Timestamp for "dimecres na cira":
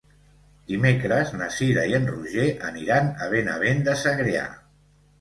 0.71-1.85